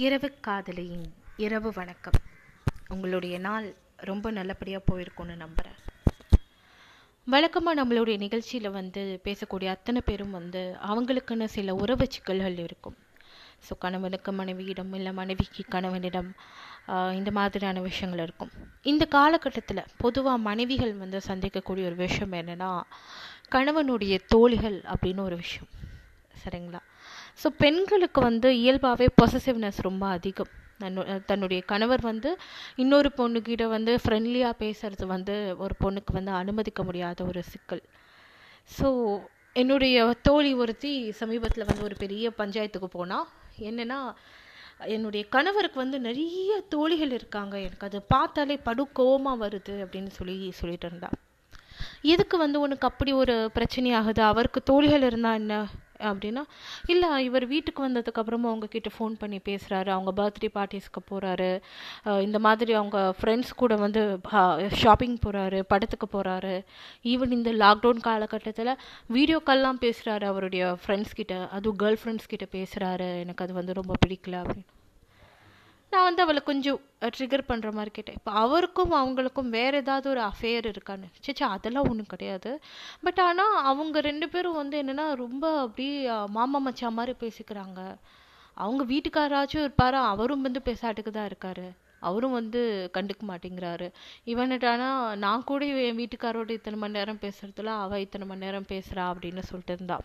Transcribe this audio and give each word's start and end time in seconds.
இரவு 0.00 0.28
காதலியின் 0.46 1.06
இரவு 1.44 1.70
வணக்கம். 1.78 2.16
உங்களுடைய 2.94 3.38
நாள் 3.46 3.66
ரொம்ப 4.10 4.30
நல்லபடியாக 4.36 4.82
போயிருக்கும்னு 4.88 5.34
நம்புகிறேன் 5.42 5.78
வழக்கமாக 7.26 7.76
நம்மளுடைய 7.80 8.16
நிகழ்ச்சியில் 8.22 8.68
வந்து 8.76 9.02
பேசக்கூடிய 9.26 9.70
அத்தனை 9.74 10.00
பேரும் 10.06 10.30
வந்து 10.30 10.62
அவங்களுக்குன்னு 10.90 11.48
சில 11.56 11.74
உறவு 11.82 12.06
சிக்கல்கள் 12.14 12.56
இருக்கும். 12.66 12.96
ஸோ 13.66 13.74
கணவனுக்கு 13.84 14.32
மனைவியிடம் 14.40 14.94
இல்லை 14.98 15.12
மனைவிக்கு 15.20 15.64
கணவனிடம் 15.74 16.30
இந்த 17.18 17.32
மாதிரியான 17.38 17.82
விஷயங்கள் 17.88 18.24
இருக்கும். 18.26 18.52
இந்த 18.92 19.06
காலகட்டத்தில் 19.16 19.88
பொதுவாக 20.04 20.44
மனைவிகள் 20.48 20.94
வந்து 21.02 21.20
சந்திக்கக்கூடிய 21.28 21.90
ஒரு 21.90 21.98
விஷயம் 22.06 22.32
என்னென்னா 22.40 22.70
கணவனுடைய 23.56 24.16
தோழிகள் 24.34 24.80
அப்படின்னு 24.94 25.28
ஒரு 25.28 25.36
விஷயம். 25.44 25.70
சரிங்களா? 26.44 26.82
ஸோ 27.44 27.46
பெண்களுக்கு 27.46 28.20
வந்து 28.20 28.58
இயல்பாகவே 28.58 29.08
பொசசிவ்னஸ் 29.22 29.72
ரொம்ப 29.76 30.06
அதிகம். 30.06 30.60
தன்னு- 30.80 31.24
தன்னுடைய 31.24 31.62
கணவர் 31.62 32.00
வந்து 32.00 32.36
இன்னொரு 32.76 33.12
பொண்ணுக்கிட்ட 33.16 33.66
வந்து 33.68 33.98
ஃப்ரெண்ட்லியாக 34.04 34.52
பேசுறது 34.58 35.06
வந்து 35.06 35.54
ஒரு 35.58 35.74
பொண்ணுக்கு 35.80 36.12
வந்து 36.12 36.30
அனுமதிக்க 36.30 36.84
முடியாத 36.84 37.24
ஒரு 37.24 37.42
சிக்கல். 37.42 37.82
ஸோ 38.80 39.18
என்னுடைய 39.52 40.16
தோழி 40.22 40.54
ஒருத்தி 40.54 41.12
சமீபத்தில் 41.12 41.64
வந்து 41.64 41.82
ஒரு 41.82 41.94
பெரிய 41.98 42.32
பஞ்சாயத்துக்கு 42.38 42.84
போனால் 42.84 43.28
என்னென்னா 43.60 44.14
என்னுடைய 44.78 45.26
கணவருக்கு 45.28 45.78
வந்து 45.78 46.00
நிறைய 46.00 46.64
தோழிகள் 46.68 47.10
இருக்காங்க 47.10 47.60
எனக்கு. 47.60 47.86
அது 47.86 48.02
பார்த்தாலே 48.02 48.56
படு 48.56 48.88
கோவமா 48.96 49.36
வருது 49.40 49.68
அப்படின்னு 49.68 50.06
சொல்லி 50.06 50.50
சொல்லிட்டு 50.50 50.86
இருந்தா. 50.86 51.08
எதுக்கு 52.02 52.38
வந்து 52.38 52.60
உனக்கு 52.60 52.86
அப்படி 52.86 53.12
ஒரு 53.12 53.50
பிரச்சனை 53.52 53.92
ஆகுது 53.92 54.22
அவருக்கு 54.22 54.62
தோழிகள் 54.62 55.02
இருந்தா 55.02 55.34
என்ன? 55.34 55.66
அப்படின்னா 56.10 56.42
இல்லை 56.86 57.10
இவர் 57.24 57.46
வீட்டுக்கு 57.46 57.88
வந்ததுக்கு 57.88 58.20
அப்புறமா 58.22 58.48
அவங்க 58.48 58.66
கிட்ட 58.66 58.90
ஃபோன் 58.98 59.14
பண்ணி 59.18 59.40
பேசுகிறாரு 59.48 59.90
அவங்க 59.96 60.12
பர்த்டே 60.20 60.50
பார்ட்டிஸ்க்கு 60.54 61.00
போகிறாரு 61.10 61.50
இந்த 62.26 62.38
மாதிரி 62.46 62.72
அவங்க 62.72 62.98
ஃப்ரெண்ட்ஸ் 63.20 63.52
கூட 63.56 63.74
வந்து 63.84 64.02
ஷாப்பிங் 64.82 65.16
போகிறாரு 65.26 65.60
படத்துக்கு 65.72 66.08
போகிறாரு 66.14 66.54
ஈவன் 67.12 67.36
இந்த 67.38 67.52
லாக்டவுன் 67.62 68.04
காலகட்டத்தில் 68.08 68.72
வீடியோ 69.06 69.40
கால்லாம் 69.46 69.82
பேசுகிறாரு 69.86 70.24
அவருடைய 70.24 70.76
ஃப்ரெண்ட்ஸ் 70.82 71.18
கிட்ட. 71.20 71.34
அதுவும் 71.56 71.80
கேர்ள் 71.82 72.00
ஃப்ரெண்ட்ஸ் 72.02 72.30
கிட்ட 72.32 72.46
பேசுகிறாரு 72.58 73.10
எனக்கு 73.24 73.44
அது 73.44 73.54
வந்து 73.60 73.78
ரொம்ப 73.80 73.94
பிடிக்கல 74.06 74.36
அப்படின்னு. 74.42 74.70
நான் 75.94 76.06
வந்து 76.08 76.22
அவளை 76.24 76.40
கொஞ்சம் 76.48 76.80
ட்ரிகர் 77.16 77.48
பண்ணுற 77.50 77.70
மாதிரி 77.76 77.92
கேட்டேன். 77.96 78.18
இப்போ 78.18 78.32
அவருக்கும் 78.44 78.92
அவங்களுக்கும் 79.00 79.52
வேறு 79.58 79.76
ஏதாவது 79.82 80.06
ஒரு 80.14 80.22
அஃபேர் 80.30 80.70
இருக்கான்னு. 80.72 81.08
சேச்சா 81.26 81.48
அதெல்லாம் 81.56 81.88
ஒன்றும் 81.90 82.12
கிடையாது. 82.14 82.50
பட் 83.06 83.20
ஆனால் 83.28 83.56
அவங்க 83.70 84.00
ரெண்டு 84.10 84.28
பேரும் 84.34 84.60
வந்து 84.62 84.76
என்னென்னா 84.82 85.06
ரொம்ப 85.24 85.44
அப்படியே 85.66 85.94
மாமா 86.38 86.60
மச்சான் 86.66 86.98
மாதிரி 86.98 87.14
பேசிக்கிறாங்க. 87.24 87.80
அவங்க 88.64 88.82
வீட்டுக்காராச்சும் 88.92 89.64
இருப்பார்? 89.66 89.98
அவரும் 90.12 90.46
வந்து 90.48 90.62
பேசாட்டுக்கு 90.68 91.12
தான் 91.18 91.30
இருக்காரு. 91.32 91.66
அவரும் 92.08 92.36
வந்து 92.38 92.60
கண்டுக்க 92.96 93.22
மாட்டேங்கிறாரு. 93.28 93.86
இவன்ட்டானா 94.32 94.88
நான் 95.24 95.44
கூட 95.50 95.64
என் 95.88 96.00
வீட்டுக்காரோட 96.00 96.50
இத்தனை 96.58 96.78
மணி 96.84 96.98
நேரம் 96.98 97.20
பேசுறதுல 97.24 97.74
அவ 97.84 98.00
இத்தனை 98.06 98.26
மணி 98.30 98.44
நேரம் 98.46 98.70
பேசுறா 98.72 99.04
அப்படின்னு 99.12 99.44
சொல்லிட்டு 99.50 99.76
இருந்தா. 99.78 99.98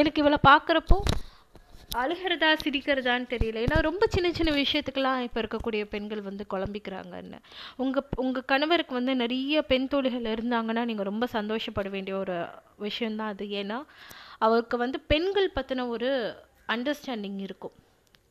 எனக்கு 0.00 0.22
இவளை 0.22 0.38
பார்க்குறப்போ 0.50 0.98
அழுகிறதா 1.96 2.48
சிரிக்கிறதான்னு 2.64 3.26
தெரியல. 3.32 3.62
ஏன்னா 3.64 3.80
ரொம்ப 3.80 4.06
சின்ன 4.08 4.32
சின்ன 4.32 4.52
விஷயத்துக்கெல்லாம் 4.56 5.18
இப்போ 5.18 5.40
இருக்கக்கூடிய 5.40 5.84
பெண்கள் 5.84 6.20
வந்து 6.20 6.46
குழம்பிக்கிறாங்கன்னு. 6.50 7.38
உங்கள் 7.76 8.08
உங்கள் 8.16 8.44
கணவருக்கு 8.44 8.94
வந்து 8.94 9.16
நிறைய 9.16 9.62
பெண் 9.62 9.88
தோழிகள் 9.88 10.22
இருந்தாங்கன்னா 10.22 10.84
நீங்கள் 10.84 11.04
ரொம்ப 11.04 11.26
சந்தோஷப்பட 11.26 11.88
வேண்டிய 11.88 12.16
ஒரு 12.16 12.44
விஷயந்தான் 12.78 13.28
அது. 13.28 13.44
ஏன்னா 13.44 13.84
அவருக்கு 14.38 14.76
வந்து 14.76 15.00
பெண்கள் 15.00 15.50
பற்றின 15.54 15.88
ஒரு 15.88 16.34
அண்டர்ஸ்டாண்டிங் 16.68 17.38
இருக்கும். 17.38 17.72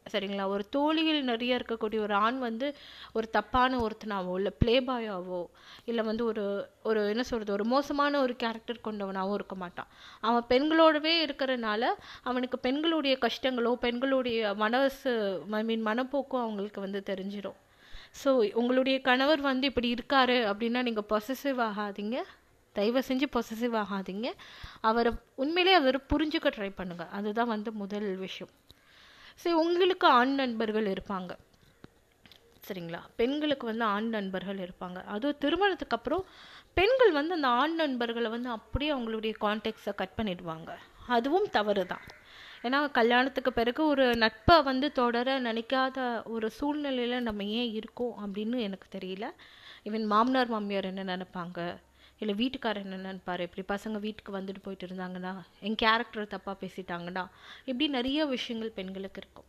சரிங்களா? 0.05 0.45
ஒரு 0.47 0.63
தோழிகள் 0.69 1.19
நிறைய 1.23 1.57
இருக்கக்கூடிய 1.59 1.99
ஒரு 1.99 2.13
ஆண் 2.13 2.37
வந்து 2.39 2.67
ஒரு 3.13 3.27
தப்பான 3.29 3.77
ஒருத்தனாவோ 3.77 4.33
இல்லை 4.39 4.51
பிளேபாயாவோ 4.59 5.41
இல்லை 5.85 6.03
வந்து 6.03 6.23
ஒரு 6.25 6.43
ஒரு 6.83 7.01
என்ன 7.09 7.23
சொல்கிறது 7.23 7.55
ஒரு 7.57 7.65
மோசமான 7.65 8.21
ஒரு 8.21 8.35
கேரக்டர் 8.35 8.85
கொண்டவனாகவும் 8.87 9.33
இருக்க 9.33 9.55
மாட்டான். 9.55 9.89
அவன் 10.21 10.47
பெண்களோடவே 10.49 11.13
இருக்கிறனால 11.25 11.83
அவனுக்கு 12.23 12.59
பெண்களுடைய 12.59 13.17
கஷ்டங்களோ 13.25 13.73
பெண்களுடைய 13.85 14.53
மனசு 14.55 15.13
ஐ 15.59 15.63
மீன் 15.63 15.85
மனப்போக்கோ 15.87 16.39
அவங்களுக்கு 16.45 16.81
வந்து 16.81 17.01
தெரிஞ்சிடும் 17.11 17.59
ஸோ 18.23 18.29
உங்களுடைய 18.53 18.97
கணவர் 19.01 19.41
வந்து 19.41 19.65
இப்படி 19.71 19.89
இருக்காரு 19.93 20.37
அப்படின்னா 20.51 20.79
நீங்கள் 20.87 21.09
பொசசிவ் 21.13 21.59
ஆகாதீங்க. 21.69 22.17
தயவு 22.75 23.01
செஞ்சு 23.07 23.27
பொசசிவ் 23.35 23.75
ஆகாதீங்க. 23.83 24.27
அவரை 24.89 25.11
உண்மையிலே 25.43 25.73
அவர் 25.79 25.97
புரிஞ்சுக்க 26.11 26.49
ட்ரை 26.57 26.71
பண்ணுங்கள் 26.79 27.13
அதுதான் 27.17 27.51
வந்து 27.55 27.71
முதல் 27.83 28.09
விஷயம். 28.25 28.51
சரி 29.35 29.55
உங்களுக்கு 29.55 30.07
ஆண் 30.07 30.35
நண்பர்கள் 30.35 30.85
இருப்பாங்க. 30.85 31.31
சரிங்களா? 32.67 32.99
பெண்களுக்கு 33.15 33.65
வந்து 33.65 33.85
ஆண் 33.85 34.09
நண்பர்கள் 34.09 34.57
இருப்பாங்க. 34.57 35.03
அதுவும் 35.03 35.37
திருமணத்துக்கு 35.39 35.97
அப்புறம் 35.97 36.25
பெண்கள் 36.73 37.11
வந்து 37.11 37.33
அந்த 37.33 37.47
ஆண் 37.47 37.75
நண்பர்களை 37.75 38.29
வந்து 38.29 38.49
அப்படியே 38.49 38.93
அவங்களுடைய 38.93 39.33
கான்டாக்ட்ஸை 39.41 39.95
கட் 39.95 40.17
பண்ணிடுவாங்க. 40.17 40.69
அதுவும் 41.07 41.49
தவறு 41.49 41.85
தான். 41.85 42.01
ஏன்னா 42.63 42.91
கல்யாணத்துக்கு 42.91 43.53
பிறகு 43.53 43.85
ஒரு 43.85 44.15
நட்பை 44.15 44.63
வந்து 44.63 44.91
தொடர 44.91 45.41
நினைக்காத 45.41 46.23
ஒரு 46.23 46.49
சூழ்நிலையில் 46.49 47.21
நம்ம 47.21 47.43
ஏன் 47.43 47.71
இருக்கோம் 47.71 48.13
அப்படின்னு 48.25 48.59
எனக்கு 48.59 48.97
தெரியல. 48.97 49.29
ஈவன் 49.83 50.05
மாமனார் 50.05 50.47
மாமியார் 50.47 50.85
என்ன 50.85 51.17
நினைப்பாங்க? 51.17 51.77
இல்லை 52.21 52.33
வீட்டுக்காரர் 52.41 52.85
என்ன 52.87 52.97
நினைப்பார்? 53.05 53.41
இப்படி 53.47 53.63
பசங்க 53.73 53.99
வீட்டுக்கு 53.99 54.31
வந்துட்டு 54.39 54.61
போயிட்டு 54.65 54.85
இருந்தாங்கன்னா 54.87 55.31
என் 55.67 55.79
கேரக்டர் 55.83 56.33
தப்பாக 56.35 56.55
பேசிட்டாங்கன்னா? 56.63 57.23
இப்படி 57.69 57.87
நிறைய 57.97 58.25
விஷயங்கள் 58.35 58.77
பெண்களுக்கு 58.79 59.21
இருக்கும். 59.23 59.47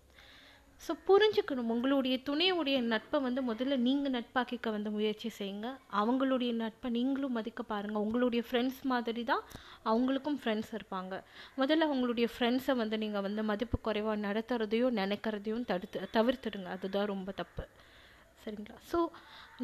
ஸோ 0.84 0.92
புரிஞ்சுக்கணும். 1.08 1.68
உங்களுடைய 1.74 2.14
துணையுடைய 2.28 2.78
நட்பை 2.92 3.18
வந்து 3.26 3.40
முதல்ல 3.50 3.74
நீங்கள் 3.86 4.14
நட்பாக்கிக்க 4.16 4.70
வந்து 4.76 4.90
முயற்சி 4.90 5.28
செய்யுங்க. 5.38 5.68
அவங்களுடைய 6.00 6.52
நட்பை 6.62 6.88
நீங்களும் 6.96 7.36
மதிக்க 7.38 7.62
பாருங்கள் 7.62 8.04
உங்களுடைய 8.06 8.44
ஃப்ரெண்ட்ஸ் 8.48 8.80
மாதிரி 8.92 9.24
தான் 9.24 9.44
அவங்களுக்கும் 9.92 10.40
ஃப்ரெண்ட்ஸ் 10.42 10.72
இருப்பாங்க. 10.78 11.14
முதல்ல 11.60 11.88
அவங்களுடைய 11.90 12.28
ஃப்ரெண்ட்ஸை 12.34 12.76
வந்து 12.82 12.98
நீங்கள் 13.04 13.26
வந்து 13.28 13.44
மதிப்பு 13.52 13.78
குறைவாக 13.88 14.18
நடத்துறதையும் 14.26 14.98
நினைக்கிறதையும் 15.02 15.68
தடுத்து 15.72 16.08
தவிர்த்துடுங்க. 16.18 16.70
அதுதான் 16.78 17.10
ரொம்ப 17.14 17.30
தப்பு. 17.42 17.64
சரிங்களா? 18.44 18.76
ஸோ 18.91 18.98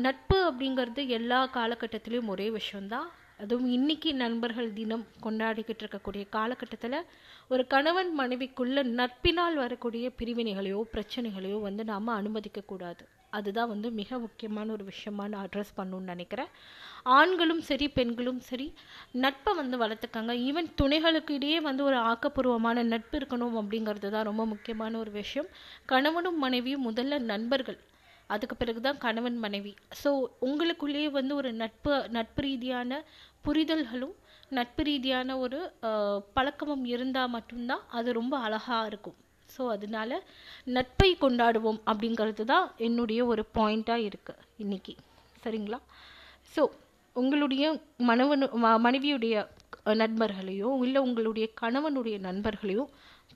நட்பு 0.06 0.39
அப்படிங்கிறது 0.49 1.03
எல்லா 1.19 1.41
காலகட்டத்திலையும் 1.56 2.33
ஒரே 2.34 2.49
விஷயம்தான். 2.59 3.09
அதுவும் 3.43 3.69
இன்னைக்கு 3.77 4.11
நண்பர்கள் 4.22 4.69
தினம் 4.78 5.05
கொண்டாடிக்கிட்டு 5.25 5.83
இருக்கக்கூடிய 5.84 6.25
காலகட்டத்தில் 6.37 6.97
ஒரு 7.53 7.62
கணவன் 7.75 8.11
மனைவிக்குள்ள 8.21 8.83
நட்பினால் 9.00 9.56
வரக்கூடிய 9.65 10.06
பிரிவினைகளையோ 10.19 10.81
பிரச்சனைகளையோ 10.94 11.59
வந்து 11.67 11.84
நாம் 11.91 12.19
அனுமதிக்கக்கூடாது 12.21 13.05
அதுதான் 13.37 13.71
வந்து 13.72 13.88
மிக 13.99 14.19
முக்கியமான 14.25 14.72
ஒரு 14.72 14.84
விஷயமா 14.91 15.25
நான் 15.33 15.44
அட்ரஸ் 15.47 15.75
பண்ணணும்னு 15.78 16.12
நினைக்கிறேன். 16.12 16.50
ஆண்களும் 17.17 17.62
சரி 17.69 17.87
பெண்களும் 17.88 18.41
சரி 18.41 18.67
நட்பை 19.25 19.53
வந்து 19.55 19.77
வளர்த்துக்காங்க. 19.84 20.34
ஈவன் 20.49 20.71
துணைகளுக்கு 20.81 21.34
இடையே 21.38 21.59
வந்து 21.69 21.84
ஒரு 21.84 21.99
ஆக்கப்பூர்வமான 22.11 22.84
நட்பு 22.93 23.17
இருக்கணும் 23.19 23.59
அப்படிங்கிறது 23.62 24.11
தான் 24.17 24.28
ரொம்ப 24.31 24.47
முக்கியமான 24.47 24.99
ஒரு 24.99 25.12
விஷயம். 25.21 25.50
கணவனும் 25.93 26.38
மனைவியும் 26.38 26.87
முதல்ல 26.91 27.19
நண்பர்கள். 27.33 27.78
அதுக்கு 28.34 28.55
பிறகுதான் 28.56 28.99
கணவன் 29.05 29.39
மனைவி. 29.44 29.72
ஸோ 30.03 30.11
உங்களுக்குள்ளேயே 30.49 31.11
வந்து 31.19 31.34
ஒரு 31.41 31.50
நட்பு 31.62 31.93
நட்பு 32.16 32.43
ரீதியான 32.47 33.00
புரிதல்களும் 33.47 34.16
நட்பு 34.59 34.83
ரீதியான 34.89 35.39
ஒரு 35.44 35.59
பழக்கமும் 36.37 36.84
இருந்தால் 36.94 37.33
மட்டும்தான் 37.37 37.83
அது 37.99 38.09
ரொம்ப 38.21 38.34
அழகாக 38.47 38.88
இருக்கும். 38.91 39.19
ஸோ 39.55 39.62
அதனால 39.75 40.21
நட்பை 40.77 41.11
கொண்டாடுவோம் 41.25 41.81
அப்படிங்கிறது 41.91 42.44
தான் 42.53 42.67
என்னுடைய 42.88 43.21
ஒரு 43.33 43.43
பாயிண்ட்டாக 43.59 44.06
இருக்குது 44.09 44.44
இன்னைக்கு. 44.65 44.94
சரிங்களா? 45.44 45.78
ஸோ 46.55 46.62
உங்களுடைய 47.17 47.65
மனவனு 48.09 48.47
மனைவியுடைய 48.87 49.37
நண்பர்களையோ 50.03 50.71
இல்லை 50.87 51.00
உங்களுடைய 51.06 51.47
கணவனுடைய 51.61 52.17
நண்பர்களையோ 52.28 52.84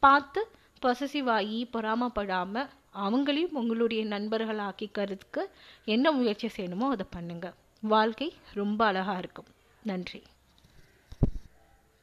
பார்த்து 0.02 0.40
பொசசிவ் 0.82 1.28
ஆகி 1.36 1.58
பொறாமப்படாமல் 1.74 2.70
அவங்களையும் 2.94 3.52
உங்களுடைய 3.52 4.04
நண்பர்கள் 4.04 4.58
ஆக்கிக்கிறதுக்கு 4.58 5.42
என்ன 5.84 6.12
முயற்சி 6.12 6.48
செய்யணுமோ 6.56 6.88
அதை 6.88 7.06
பண்ணுங்க. 7.10 7.52
வாழ்க்கை 7.80 8.32
ரொம்ப 8.52 8.84
அழகாக 8.84 9.18
இருக்கும். 9.18 9.46
நன்றி. 9.82 10.22